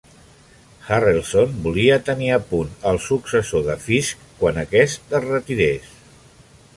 [0.93, 5.93] Harrelson volia tenir a punt el successor de Fisk quan aquest es retirés.